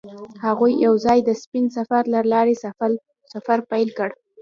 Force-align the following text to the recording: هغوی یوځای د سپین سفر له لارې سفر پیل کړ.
هغوی 0.45 0.71
یوځای 0.85 1.19
د 1.23 1.29
سپین 1.41 1.65
سفر 1.77 2.03
له 2.13 2.19
لارې 2.31 2.55
سفر 3.33 3.57
پیل 3.71 3.89
کړ. 3.97 4.09